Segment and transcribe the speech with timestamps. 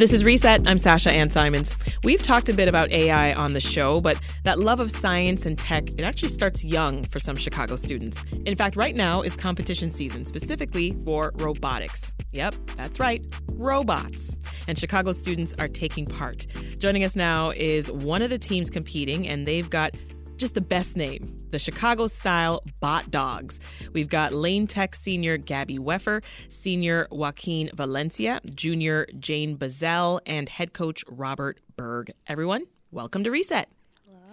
[0.00, 0.66] This is Reset.
[0.66, 1.76] I'm Sasha Ann Simons.
[2.04, 5.58] We've talked a bit about AI on the show, but that love of science and
[5.58, 8.24] tech, it actually starts young for some Chicago students.
[8.46, 12.14] In fact, right now is competition season, specifically for robotics.
[12.32, 13.22] Yep, that's right,
[13.52, 14.38] robots.
[14.66, 16.46] And Chicago students are taking part.
[16.78, 19.98] Joining us now is one of the teams competing, and they've got
[20.40, 23.60] just the best name the Chicago style Bot Dogs.
[23.92, 30.72] We've got Lane Tech senior Gabby Weffer, senior Joaquin Valencia, junior Jane Bazell, and head
[30.72, 32.12] coach Robert Berg.
[32.26, 33.68] Everyone, welcome to Reset.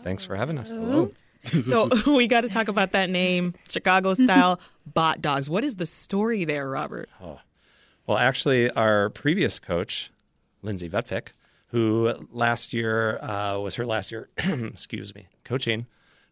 [0.01, 0.69] Thanks for having us.
[0.69, 1.11] Hello.
[1.65, 5.49] so we got to talk about that name, Chicago style Bot Dogs.
[5.49, 7.09] What is the story there, Robert?
[7.21, 7.39] Oh.
[8.05, 10.09] Well, actually, our previous coach,
[10.61, 11.29] Lindsay Vetvick,
[11.71, 15.85] who last year uh, was her last year, excuse me, coaching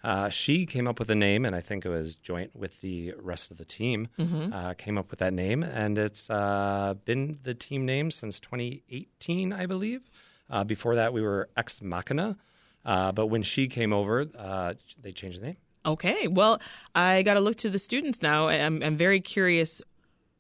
[0.05, 3.16] uh, she came up with a name, and I think it was joint with the
[3.20, 4.08] rest of the team.
[4.20, 4.54] Mm-hmm.
[4.54, 9.52] Uh, came up with that name, and it's uh, been the team name since 2018,
[9.52, 10.02] I believe.
[10.47, 12.38] Uh, before that, we were Ex Machina,
[12.86, 15.58] uh, but when she came over, uh, they changed the name.
[15.88, 16.62] Okay, well,
[16.94, 18.47] I got to look to the students now.
[18.47, 19.81] I'm, I'm very curious.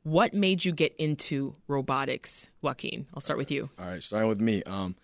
[0.03, 3.07] What made you get into robotics, Joaquin?
[3.15, 3.71] I'll start with you.
[3.79, 4.61] All right, starting with me.
[4.63, 4.95] Um,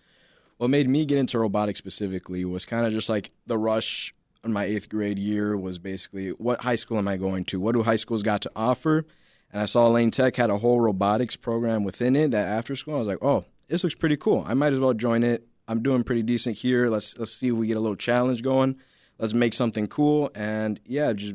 [0.58, 4.52] what made me get into robotics specifically was kind of just like the rush in
[4.52, 7.60] my eighth grade year was basically what high school am I going to?
[7.60, 9.06] What do high schools got to offer?
[9.52, 12.96] And I saw Lane Tech had a whole robotics program within it that after school
[12.96, 14.44] I was like, oh, this looks pretty cool.
[14.46, 15.46] I might as well join it.
[15.68, 16.88] I'm doing pretty decent here.
[16.88, 18.76] Let's let's see if we get a little challenge going.
[19.18, 20.30] Let's make something cool.
[20.34, 21.34] And yeah, just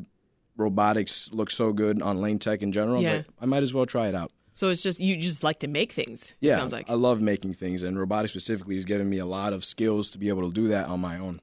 [0.56, 3.02] robotics looks so good on Lane Tech in general.
[3.02, 3.22] Yeah.
[3.40, 4.32] I might as well try it out.
[4.52, 6.34] So it's just you just like to make things.
[6.40, 9.52] Yeah, sounds like I love making things, and robotics specifically has given me a lot
[9.52, 11.40] of skills to be able to do that on my own.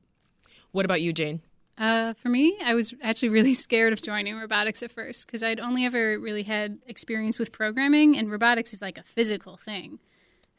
[0.73, 1.39] What about you, Jane?
[1.77, 5.59] Uh, for me, I was actually really scared of joining robotics at first because I'd
[5.59, 9.99] only ever really had experience with programming, and robotics is like a physical thing.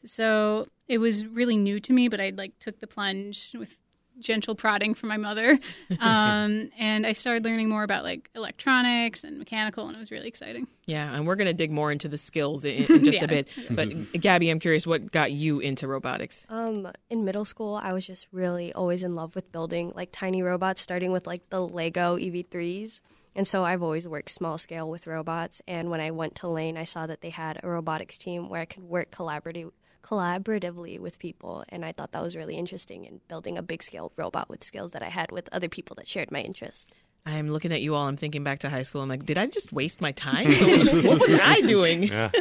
[0.05, 3.77] So it was really new to me, but I like took the plunge with
[4.19, 5.59] gentle prodding from my mother.
[5.99, 10.27] Um, and I started learning more about like electronics and mechanical, and it was really
[10.27, 10.67] exciting.
[10.85, 13.25] Yeah, and we're going to dig more into the skills in, in just yeah.
[13.25, 13.47] a bit.
[13.69, 16.45] But Gabby, I'm curious, what got you into robotics?
[16.49, 20.41] Um, in middle school, I was just really always in love with building like tiny
[20.41, 23.01] robots, starting with like the Lego EV3s.
[23.35, 25.61] And so I've always worked small scale with robots.
[25.67, 28.61] And when I went to Lane, I saw that they had a robotics team where
[28.61, 29.71] I could work collaboratively
[30.03, 31.63] collaboratively with people.
[31.69, 34.91] And I thought that was really interesting in building a big scale robot with skills
[34.91, 36.93] that I had with other people that shared my interest.
[37.25, 38.07] I'm looking at you all.
[38.07, 39.01] I'm thinking back to high school.
[39.01, 40.47] I'm like, did I just waste my time?
[40.51, 42.03] what was I doing?
[42.07, 42.31] Yeah.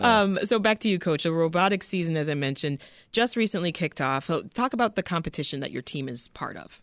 [0.00, 1.22] um, so back to you, Coach.
[1.22, 2.80] The robotics season, as I mentioned,
[3.12, 4.24] just recently kicked off.
[4.24, 6.82] So talk about the competition that your team is part of.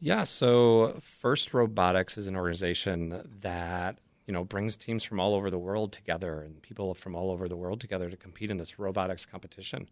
[0.00, 0.24] Yeah.
[0.24, 5.58] So First Robotics is an organization that you know, brings teams from all over the
[5.58, 9.24] world together and people from all over the world together to compete in this robotics
[9.24, 9.88] competition.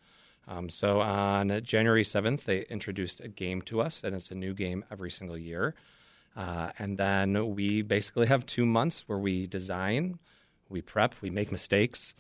[0.47, 4.53] Um, so on January 7th, they introduced a game to us, and it's a new
[4.53, 5.75] game every single year.
[6.37, 10.19] Uh, and then we basically have two months where we design,
[10.69, 12.15] we prep, we make mistakes,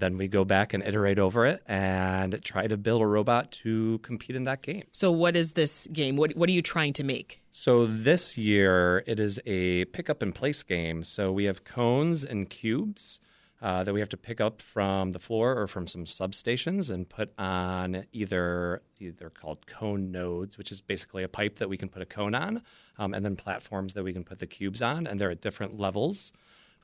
[0.00, 3.98] then we go back and iterate over it and try to build a robot to
[3.98, 4.84] compete in that game.
[4.92, 6.16] So, what is this game?
[6.16, 7.42] What, what are you trying to make?
[7.50, 11.02] So, this year it is a pick up and place game.
[11.02, 13.20] So, we have cones and cubes.
[13.62, 17.08] Uh, that we have to pick up from the floor or from some substations and
[17.08, 21.88] put on either they're called cone nodes, which is basically a pipe that we can
[21.88, 22.62] put a cone on,
[22.98, 25.78] um, and then platforms that we can put the cubes on, and they're at different
[25.78, 26.32] levels.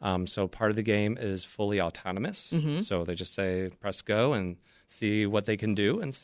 [0.03, 2.53] Um, so part of the game is fully autonomous.
[2.53, 2.79] Mm-hmm.
[2.79, 4.57] So they just say press go and
[4.87, 6.01] see what they can do.
[6.01, 6.19] And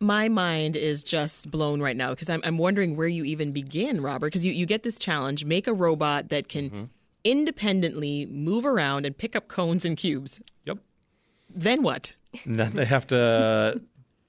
[0.00, 4.00] my mind is just blown right now because I'm, I'm wondering where you even begin,
[4.00, 4.26] Robert.
[4.28, 6.84] Because you, you get this challenge: make a robot that can mm-hmm.
[7.24, 10.40] independently move around and pick up cones and cubes.
[10.64, 10.78] Yep.
[11.50, 12.14] Then what?
[12.46, 13.80] then they have to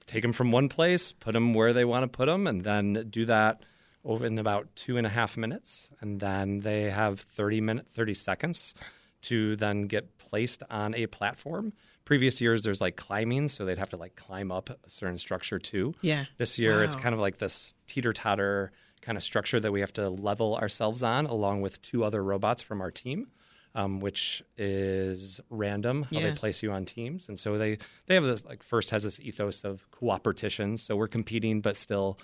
[0.06, 3.06] take them from one place, put them where they want to put them, and then
[3.10, 3.62] do that
[4.04, 8.14] over in about two and a half minutes, and then they have 30 minute 30
[8.14, 8.74] seconds
[9.22, 11.72] to then get placed on a platform.
[12.04, 15.58] Previous years, there's like climbing, so they'd have to like climb up a certain structure
[15.58, 15.94] too.
[16.00, 16.24] Yeah.
[16.38, 16.84] This year, wow.
[16.84, 20.56] it's kind of like this teeter totter kind of structure that we have to level
[20.56, 23.28] ourselves on, along with two other robots from our team.
[23.72, 26.30] Um, which is random how yeah.
[26.30, 29.20] they place you on teams, and so they they have this like first has this
[29.20, 30.76] ethos of cooperation.
[30.76, 32.18] So we're competing, but still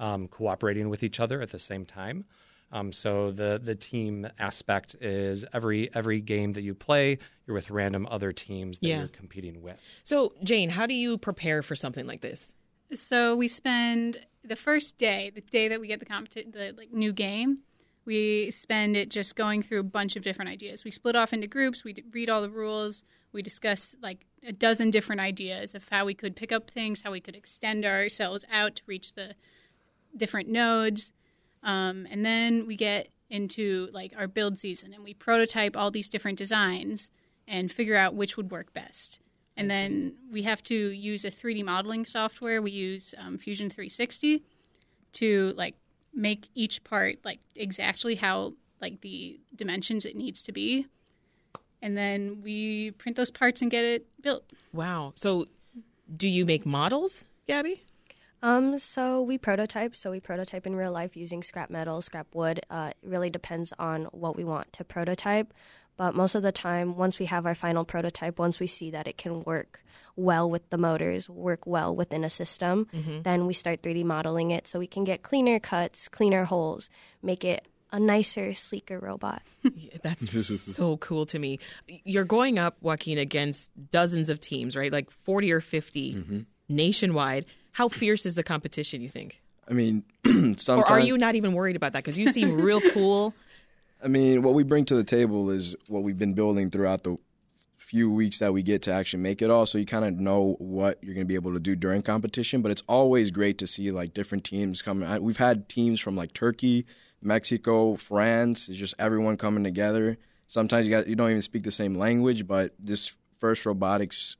[0.00, 2.24] um, cooperating with each other at the same time.
[2.72, 7.70] Um, so the the team aspect is every every game that you play, you're with
[7.70, 8.98] random other teams that yeah.
[9.00, 9.76] you're competing with.
[10.04, 12.54] So Jane, how do you prepare for something like this?
[12.94, 16.92] So we spend the first day, the day that we get the competi- the like
[16.92, 17.58] new game,
[18.04, 20.84] we spend it just going through a bunch of different ideas.
[20.84, 21.84] We split off into groups.
[21.84, 23.04] We read all the rules.
[23.32, 27.12] We discuss like a dozen different ideas of how we could pick up things, how
[27.12, 29.34] we could extend ourselves out to reach the
[30.16, 31.12] different nodes.
[31.62, 36.08] Um, and then we get into like our build season and we prototype all these
[36.08, 37.10] different designs
[37.46, 39.20] and figure out which would work best.
[39.56, 42.62] And then we have to use a 3D modeling software.
[42.62, 44.42] We use um, Fusion 360
[45.12, 45.74] to like
[46.14, 50.86] make each part like exactly how like the dimensions it needs to be.
[51.82, 54.44] And then we print those parts and get it built.
[54.72, 55.12] Wow.
[55.14, 55.46] So,
[56.14, 57.84] do you make models, Gabby?
[58.42, 59.94] Um, so we prototype.
[59.94, 62.60] So we prototype in real life using scrap metal, scrap wood.
[62.70, 65.52] Uh, it really depends on what we want to prototype.
[65.96, 69.06] But most of the time, once we have our final prototype, once we see that
[69.06, 69.82] it can work
[70.16, 72.86] well with the motors, work well within a system,
[73.22, 76.88] then we start 3D modeling it so we can get cleaner cuts, cleaner holes,
[77.22, 79.42] make it a nicer, sleeker robot.
[79.74, 80.30] Yeah, That's
[80.74, 81.58] so cool to me.
[81.86, 84.90] You're going up, Joaquin, against dozens of teams, right?
[84.90, 87.44] Like 40 or 50 nationwide.
[87.72, 89.40] How fierce is the competition, you think?
[89.68, 90.68] I mean, sometimes.
[90.68, 92.02] Or are you not even worried about that?
[92.02, 93.34] Because you seem real cool.
[94.02, 97.18] I mean, what we bring to the table is what we've been building throughout the
[97.78, 99.66] few weeks that we get to actually make it all.
[99.66, 102.62] So you kind of know what you're going to be able to do during competition.
[102.62, 105.22] But it's always great to see like different teams coming.
[105.22, 106.86] We've had teams from like Turkey,
[107.20, 108.68] Mexico, France.
[108.68, 110.18] It's just everyone coming together.
[110.46, 114.36] Sometimes you got you don't even speak the same language, but this first robotics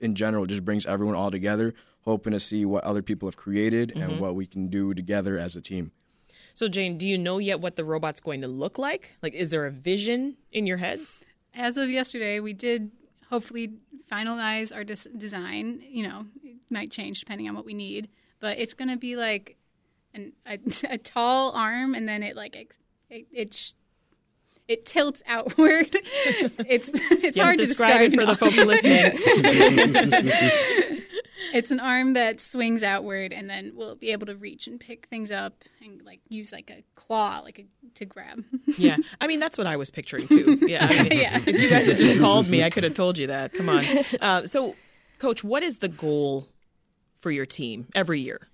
[0.00, 3.92] in general just brings everyone all together, hoping to see what other people have created
[3.92, 4.20] and mm-hmm.
[4.20, 5.92] what we can do together as a team.
[6.54, 9.16] So, Jane, do you know yet what the robot's going to look like?
[9.22, 11.20] Like, is there a vision in your heads?
[11.54, 12.90] As of yesterday, we did
[13.30, 13.74] hopefully
[14.10, 15.82] finalize our des- design.
[15.88, 18.08] You know, it might change depending on what we need,
[18.40, 19.56] but it's going to be like
[20.14, 20.58] an, a,
[20.90, 22.78] a tall arm, and then it like ex-
[23.08, 23.72] it it, sh-
[24.68, 25.88] it tilts outward.
[25.94, 30.98] it's it's You hard to to describe describe it for the folks listening.
[31.52, 35.06] It's an arm that swings outward, and then we'll be able to reach and pick
[35.06, 38.44] things up, and like use like a claw, like a, to grab.
[38.78, 40.58] yeah, I mean that's what I was picturing too.
[40.66, 41.38] Yeah, I mean, Yeah.
[41.44, 43.52] if you guys had just called me, I could have told you that.
[43.54, 43.84] Come on.
[44.20, 44.74] Uh, so,
[45.18, 46.46] Coach, what is the goal
[47.20, 48.48] for your team every year?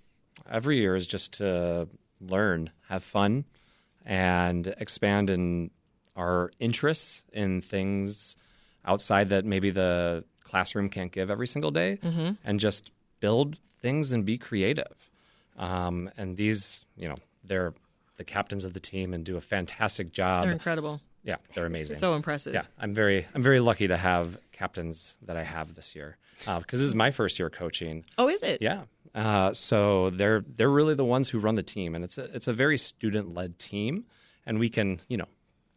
[0.50, 1.88] every year is just to
[2.20, 3.44] learn, have fun,
[4.06, 5.70] and expand in
[6.16, 8.36] our interests in things
[8.84, 11.98] outside that maybe the classroom can't give every single day,
[12.44, 12.90] and just
[13.20, 15.10] build things and be creative.
[15.56, 17.74] Um, and these, you know, they're
[18.16, 20.44] the captains of the team and do a fantastic job.
[20.44, 21.00] They're incredible.
[21.24, 21.96] yeah, they're amazing.
[21.96, 22.54] So impressive.
[22.54, 26.78] Yeah, I'm very I'm very lucky to have captains that I have this year because
[26.80, 28.04] this is my first year coaching.
[28.16, 28.62] Oh, is it?
[28.62, 28.82] Yeah.
[29.14, 32.46] Uh, so they're they're really the ones who run the team, and it's a it's
[32.48, 34.04] a very student led team,
[34.46, 35.26] and we can you know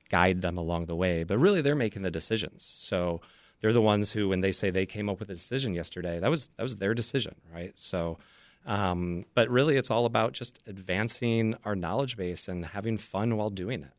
[0.09, 2.63] guide them along the way, but really they're making the decisions.
[2.63, 3.21] So
[3.61, 6.29] they're the ones who, when they say they came up with a decision yesterday, that
[6.29, 7.77] was that was their decision, right?
[7.77, 8.17] So.
[8.63, 13.49] Um, but really, it's all about just advancing our knowledge base and having fun while
[13.49, 13.89] doing it.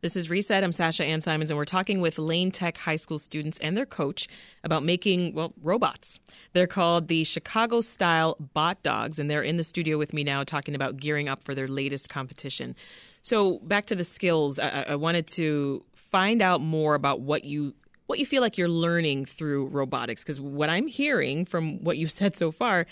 [0.00, 0.62] This is Reset.
[0.62, 3.84] I'm Sasha Ann Simons, and we're talking with Lane Tech high school students and their
[3.84, 4.28] coach
[4.62, 6.20] about making, well, robots.
[6.52, 10.44] They're called the Chicago style bot dogs, and they're in the studio with me now
[10.44, 12.76] talking about gearing up for their latest competition.
[13.22, 17.74] So, back to the skills, I, I wanted to find out more about what you.
[18.08, 22.10] What you feel like you're learning through robotics, because what I'm hearing from what you've
[22.20, 22.86] said so far,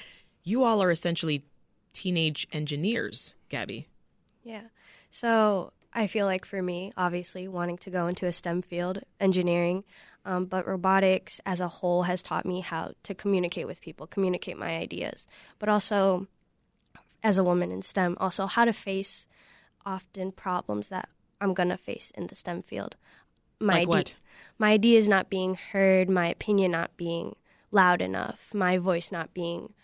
[0.45, 1.43] you all are essentially
[1.95, 3.89] teenage engineers, Gabby.
[4.45, 4.67] Yeah.
[5.09, 9.85] So I feel like for me, obviously, wanting to go into a STEM field, engineering,
[10.27, 14.59] um, but robotics as a whole has taught me how to communicate with people, communicate
[14.59, 15.27] my ideas,
[15.59, 16.27] but also
[17.23, 19.27] as a woman in STEM, also how to face
[19.87, 21.09] often problems that
[21.41, 22.97] I'm going to face in the STEM field.
[23.61, 24.15] My Like ide- what?
[24.59, 27.37] My ideas not being heard, my opinion not being
[27.71, 29.75] loud enough, my voice not being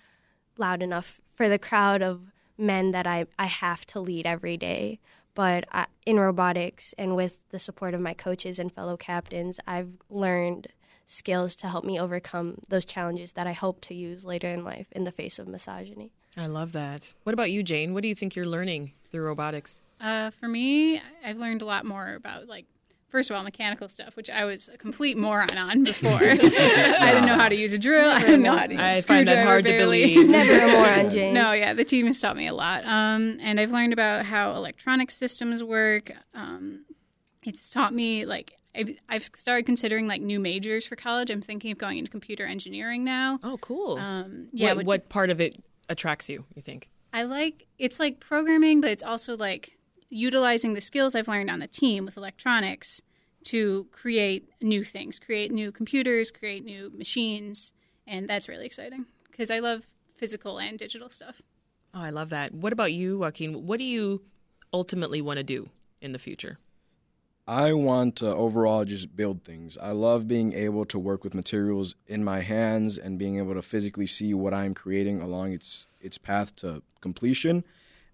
[0.57, 4.99] loud enough for the crowd of men that I, I have to lead every day.
[5.35, 9.93] But I, in robotics and with the support of my coaches and fellow captains, I've
[10.11, 10.69] learned
[11.07, 14.87] skills to help me overcome those challenges that I hope to use later in life
[14.93, 16.13] in the face of misogyny.
[16.37, 17.13] I love that.
[17.25, 17.93] What about you, Jane?
[17.93, 19.81] What do you think you're learning through robotics?
[20.01, 22.67] Uh, for me, I've learned a lot more about like
[23.13, 26.11] first of all mechanical stuff, which I was a complete moron on before.
[26.21, 28.11] I didn't know how to use a drill.
[28.11, 30.03] I didn't know how to use a I find that screwdriver hard to barely.
[30.15, 30.29] believe.
[30.29, 31.35] Never a moron, Jane.
[31.43, 34.53] No, yeah, the team has taught me a lot, um, and I've learned about how
[34.55, 36.11] electronic systems work.
[36.35, 36.85] Um,
[37.45, 41.31] it's taught me like I've, I've started considering like new majors for college.
[41.31, 43.39] I'm thinking of going into computer engineering now.
[43.45, 43.99] Oh, cool.
[43.99, 46.89] Um, yeah, what, would- what part of it attracts you, you think?
[47.13, 49.77] I like it's like programming, but it's also like
[50.13, 53.01] utilizing the skills I've learned on the team with electronics
[53.45, 57.73] to create new things, create new computers, create new machines,
[58.07, 61.41] and that's really exciting because I love physical and digital stuff.
[61.95, 62.55] Oh, I love that.
[62.55, 63.67] What about you, Joaquin?
[63.67, 64.23] What do you
[64.73, 66.59] ultimately want to do in the future?
[67.47, 69.77] I want to overall just build things.
[69.77, 73.63] I love being able to work with materials in my hands and being able to
[73.63, 77.65] physically see what I'm creating along its its path to completion.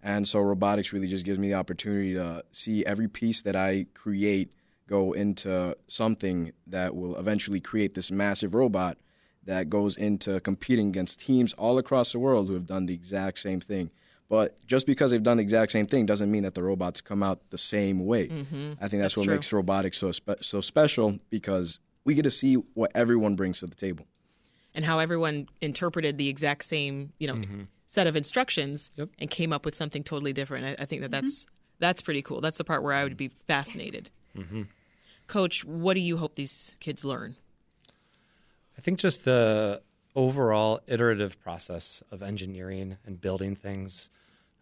[0.03, 3.87] And so robotics really just gives me the opportunity to see every piece that I
[3.95, 4.53] create
[4.87, 8.97] go into something that will eventually create this massive robot
[9.45, 13.39] that goes into competing against teams all across the world who have done the exact
[13.39, 13.91] same thing.
[14.29, 17.23] But just because they've done the exact same thing doesn't mean that the robots come
[17.23, 18.29] out the same way.
[18.29, 18.73] Mm-hmm.
[18.81, 19.35] I think that's, That's what true.
[19.35, 23.67] makes robotics so spe- so special because we get to see what everyone brings to
[23.67, 24.07] the table.
[24.75, 27.43] And how everyone interpreted the exact same, you know,
[27.91, 29.09] set of instructions Yep.
[29.19, 30.67] and came up with something totally different.
[30.79, 31.47] I, I think that that's
[31.79, 32.41] that's pretty cool.
[32.43, 34.11] That's the part where I would be fascinated.
[35.27, 37.37] Coach, what do you hope these kids learn?
[38.77, 39.83] I think just the
[40.15, 44.11] overall iterative process of engineering and building things.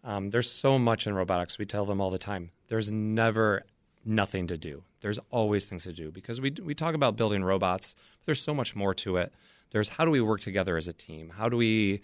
[0.03, 1.57] Um, there's so much in robotics.
[1.57, 2.51] We tell them all the time.
[2.69, 3.63] There's never
[4.05, 4.83] nothing to do.
[5.01, 7.93] There's always things to do because we we talk about building robots.
[8.19, 9.33] But there's so much more to it.
[9.71, 11.33] There's how do we work together as a team?
[11.37, 12.01] How do we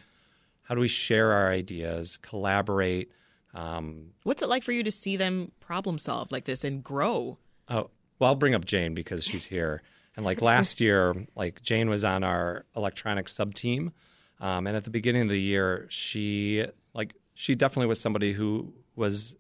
[0.64, 3.12] how do we share our ideas, collaborate?
[3.54, 7.38] Um, What's it like for you to see them problem solve like this and grow?
[7.70, 7.90] Oh,
[8.20, 9.84] well, I'll bring up Jane because she's here.
[10.16, 13.92] And like last year, like Jane was on our electronics sub team,
[14.40, 18.74] um, and at the beginning of the year, she like she definitely was somebody who
[18.96, 19.36] was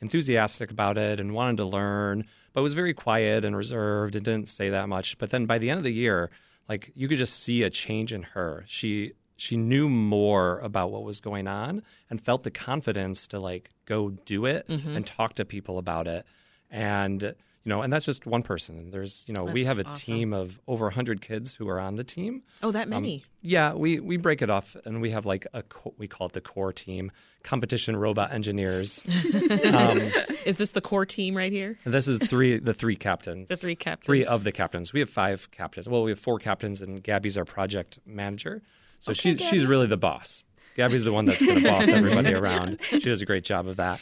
[0.00, 4.48] enthusiastic about it and wanted to learn, but was very quiet and reserved and didn't
[4.48, 5.16] say that much.
[5.18, 6.30] But then by the end of the year,
[6.68, 8.64] like you could just see a change in her.
[8.68, 13.70] She she knew more about what was going on and felt the confidence to like
[13.86, 16.26] go do it and talk to people about it.
[16.70, 17.22] And
[17.68, 18.90] you know, and that's just one person.
[18.90, 20.14] There's, you know, we have a awesome.
[20.14, 22.42] team of over 100 kids who are on the team.
[22.62, 23.24] Oh, that many.
[23.42, 26.32] Yeah, we, we break it off and we have like a co- we call it
[26.32, 29.04] the core team, competition robot engineers.
[29.72, 30.00] um,
[30.46, 31.78] Is this the core team right here?
[31.84, 33.48] this is three the three captains.
[33.50, 34.06] The three captains.
[34.06, 34.94] Three of the captains.
[34.94, 35.86] We have five captains.
[35.88, 38.62] Well, we have four captains and Gabby's our project manager.
[38.98, 40.44] So she's she's really the boss.
[40.76, 42.78] Gabby's the one that's going to boss everybody around.
[42.82, 44.00] She does a great job of that.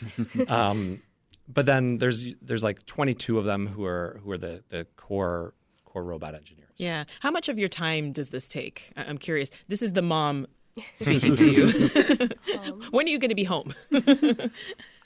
[0.49, 1.01] Um,
[1.49, 5.55] but then there's there's like 22 of them who are who are the the core
[5.85, 6.69] core robot engineers.
[6.77, 7.05] Yeah.
[7.21, 8.93] How much of your time does this take?
[8.97, 9.51] I- I'm curious.
[9.69, 10.47] This is the mom
[10.97, 12.29] speaking to you.
[12.91, 13.73] when are you going to be home?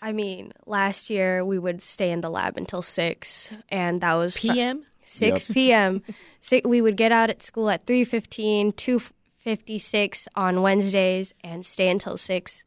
[0.02, 4.36] I mean, last year we would stay in the lab until 6 and that was
[4.36, 4.82] fu- PM?
[5.02, 6.02] 6 p.m.
[6.40, 8.74] Si we would get out at school at 3:15,
[9.44, 12.64] 2:56 on Wednesdays and stay until 6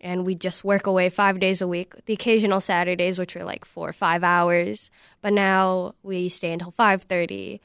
[0.00, 1.94] and we just work away 5 days a week.
[2.06, 4.90] The occasional Saturdays which are like 4 or 5 hours,
[5.22, 7.60] but now we stay until 5:30.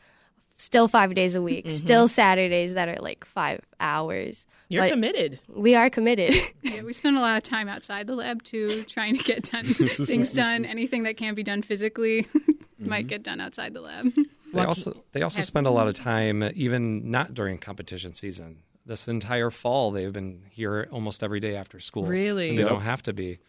[0.58, 1.66] Still 5 days a week.
[1.66, 1.78] Mm-hmm.
[1.78, 4.46] Still Saturdays that are like 5 hours.
[4.68, 5.40] You're But committed.
[5.48, 6.34] we are committed.
[6.62, 9.66] Yeah, we spend a lot of time outside the lab too, trying to get done
[9.74, 10.66] things done.
[10.66, 12.28] Anything that can't be done physically
[12.80, 13.08] might mm-hmm.
[13.08, 14.14] get done outside the lab.
[14.54, 18.64] They also they also spend a lot of time even not during competition season.
[18.86, 22.06] This entire fall, they've been here almost every day after school.
[22.06, 22.50] Really?
[22.50, 22.72] And they Yep.
[22.72, 23.40] don't have to be.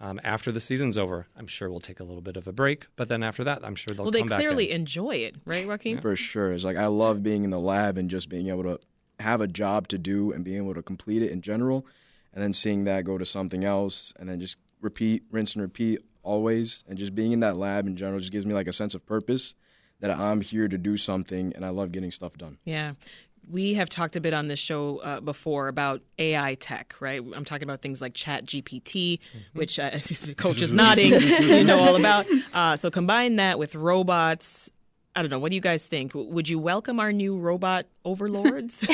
[0.00, 2.86] Um, after the season's over, I'm sure we'll take a little bit of a break.
[2.96, 4.12] But then after that, I'm sure they'll come back.
[4.12, 4.38] Well, they come back.
[4.38, 4.80] clearly in.
[4.82, 6.00] enjoy it, right, Joaquin?
[6.00, 6.52] For sure.
[6.52, 8.80] It's like I love being in the lab and just being able to
[9.20, 11.84] have a job to do and being able to complete it in general.
[12.32, 16.00] And then seeing that go to something else and then just repeat, rinse and repeat
[16.22, 16.84] always.
[16.88, 19.04] And just being in that lab in general just gives me like a sense of
[19.04, 19.54] purpose
[20.00, 22.58] that I'm here to do something and I love getting stuff done.
[22.64, 22.92] Yeah.
[23.50, 27.22] We have talked a bit on this show uh, before about AI tech, right?
[27.34, 29.20] I'm talking about things like Chat GPT,
[29.54, 29.90] which uh,
[30.24, 32.26] the coach is nodding, you know all about.
[32.52, 34.70] Uh, so combine that with robots.
[35.16, 35.38] I don't know.
[35.38, 36.12] What do you guys think?
[36.14, 38.86] Would you welcome our new robot overlords?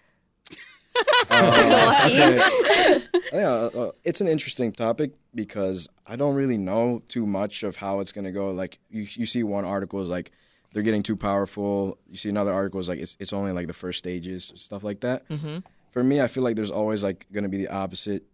[1.30, 3.02] Uh, okay.
[3.32, 8.00] yeah, uh, it's an interesting topic because I don't really know too much of how
[8.00, 8.50] it's going to go.
[8.50, 10.32] Like you, you see one article is like
[10.72, 11.98] they're getting too powerful.
[12.10, 15.00] You see another article is like it's it's only like the first stages, stuff like
[15.00, 15.28] that.
[15.28, 15.58] Mm-hmm.
[15.90, 18.24] For me, I feel like there's always like going to be the opposite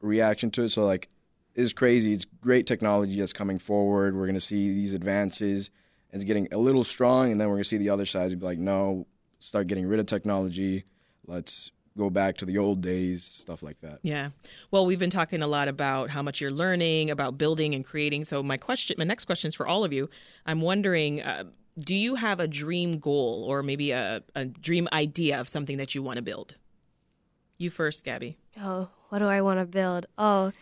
[0.00, 0.70] reaction to it.
[0.70, 1.08] So like,
[1.54, 2.12] it's crazy.
[2.12, 4.14] It's great technology that's coming forward.
[4.16, 5.70] We're going to see these advances.
[6.12, 8.46] It's getting a little strong, and then we're going to see the other side be
[8.46, 9.06] like, no,
[9.38, 10.84] start getting rid of technology.
[11.26, 13.98] Let's go back to the old days, stuff like that.
[14.02, 14.30] Yeah.
[14.70, 18.24] Well, we've been talking a lot about how much you're learning, about building and creating.
[18.24, 20.08] So my question, my next question is for all of you.
[20.46, 21.44] I'm wondering, uh,
[21.78, 25.94] do you have a dream goal or maybe a, a dream idea of something that
[25.94, 26.54] you want to build?
[27.58, 28.38] You first, Gabby.
[28.60, 30.06] Oh, what do I want to build?
[30.16, 30.52] Oh,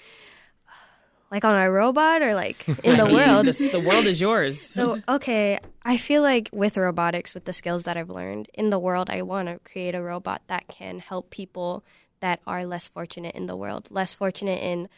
[1.30, 3.46] like on a robot or like in the world?
[3.46, 4.70] The world is yours.
[4.76, 8.78] So, okay, I feel like with robotics, with the skills that I've learned in the
[8.78, 11.84] world, I want to create a robot that can help people
[12.20, 14.88] that are less fortunate in the world, less fortunate in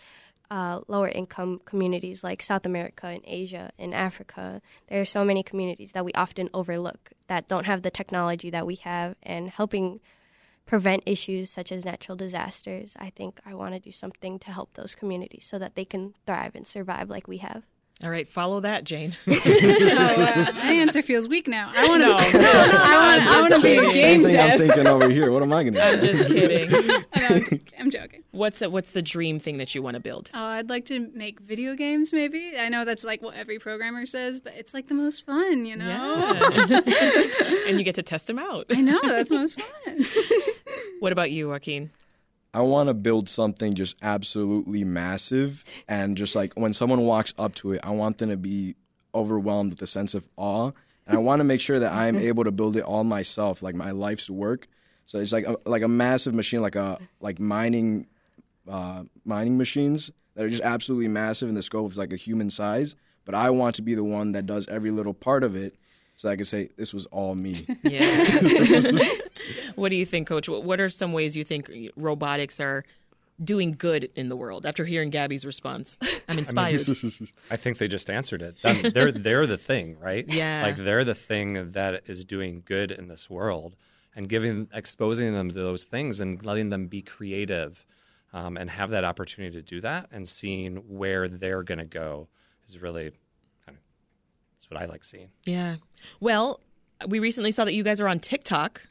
[0.50, 4.62] uh, lower income communities like South America and Asia and Africa.
[4.88, 8.66] There are so many communities that we often overlook that don't have the technology that
[8.66, 10.00] we have, and helping
[10.68, 12.94] prevent issues such as natural disasters.
[13.00, 16.14] I think I want to do something to help those communities so that they can
[16.26, 17.64] thrive and survive like we have.
[18.04, 19.16] All right, follow that, Jane.
[19.26, 20.52] Oh, wow.
[20.64, 21.72] My answer feels weak now.
[21.74, 22.08] I want to.
[22.08, 23.54] No, no, no, I want.
[23.54, 25.32] To be a Same game thing I'm thinking over here.
[25.32, 26.12] What am I gonna I'm do?
[26.12, 26.70] just kidding.
[26.70, 27.40] No,
[27.78, 28.22] I'm joking.
[28.30, 30.30] What's the, what's the dream thing that you want to build?
[30.32, 32.12] Oh, I'd like to make video games.
[32.12, 35.66] Maybe I know that's like what every programmer says, but it's like the most fun,
[35.66, 35.86] you know.
[35.88, 36.80] Yeah.
[37.66, 38.66] and you get to test them out.
[38.70, 40.04] I know that's most fun.
[41.00, 41.90] What about you, Joaquin?
[42.58, 47.54] I want to build something just absolutely massive, and just like when someone walks up
[47.56, 48.74] to it, I want them to be
[49.14, 50.72] overwhelmed with a sense of awe,
[51.06, 53.62] and I want to make sure that I am able to build it all myself,
[53.62, 54.66] like my life's work.
[55.06, 58.08] So it's like a, like a massive machine, like a like mining
[58.68, 62.50] uh, mining machines that are just absolutely massive in the scope of like a human
[62.50, 62.96] size.
[63.24, 65.76] But I want to be the one that does every little part of it,
[66.18, 67.64] so I could say this was all me.
[67.84, 68.40] Yeah.
[69.76, 70.48] what do you think, Coach?
[70.48, 72.84] What what are some ways you think robotics are
[73.42, 74.66] doing good in the world?
[74.66, 75.96] After hearing Gabby's response,
[76.28, 76.80] I'm inspired.
[77.50, 78.60] I think they just answered it.
[78.62, 80.26] Them- They're they're the thing, right?
[80.28, 80.64] Yeah.
[80.66, 83.76] Like they're the thing that is doing good in this world,
[84.16, 87.86] and giving exposing them to those things and letting them be creative,
[88.32, 92.26] um, and have that opportunity to do that, and seeing where they're going to go
[92.66, 93.12] is really.
[94.68, 95.28] That's what I like seeing.
[95.44, 95.76] yeah.
[96.20, 96.60] Well,
[97.06, 98.82] we recently saw that you guys are on TikTok.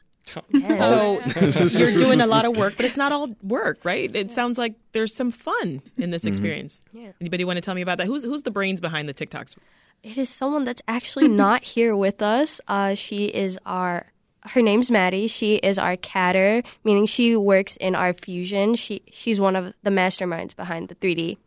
[0.52, 0.78] Yes.
[1.38, 4.14] So you're doing a lot of work, but it's not all work, right?
[4.14, 6.82] It sounds like there's some fun in this experience.
[6.92, 7.12] Yeah.
[7.20, 8.06] Anybody want to tell me about that?
[8.06, 9.56] Who's who's the brains behind the TikToks?
[10.02, 12.60] It is someone that's actually not here with us.
[12.68, 14.06] Uh, she is our.
[14.42, 15.26] Her name's Maddie.
[15.28, 18.74] She is our catter, meaning she works in our fusion.
[18.74, 21.38] She she's one of the masterminds behind the 3D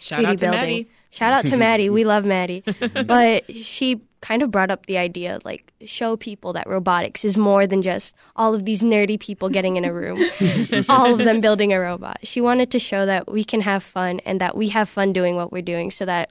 [0.00, 0.60] Shout 3D out to building.
[0.60, 0.88] Maddie.
[1.10, 1.90] Shout out to Maddie.
[1.90, 2.62] We love Maddie.
[3.06, 7.66] But she kind of brought up the idea like show people that robotics is more
[7.66, 10.22] than just all of these nerdy people getting in a room,
[10.88, 12.18] all of them building a robot.
[12.22, 15.36] She wanted to show that we can have fun and that we have fun doing
[15.36, 16.30] what we're doing so that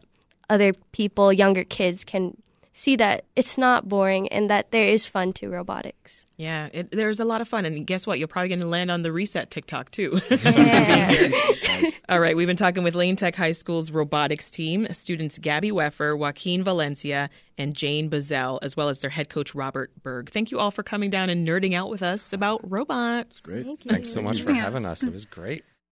[0.50, 2.38] other people, younger kids can
[2.71, 6.25] see that it's not boring and that there is fun to robotics.
[6.38, 8.17] Yeah, it, there's a lot of fun, and guess what?
[8.19, 10.19] You're probably going to land on the Reset TikTok too.
[12.10, 16.15] All right, we've been talking with Lane Tech High School's robotics team, students Gabby Weffer,
[16.15, 20.29] Joaquin Valencia, and Jane Bazell, as well as their head coach Robert Berg.
[20.29, 23.39] Thank you all for coming down and nerding out with us about robots.
[23.41, 23.65] Great.
[23.65, 23.91] Thank you.
[23.91, 25.03] Thanks so much for having us.
[25.03, 25.63] It was great.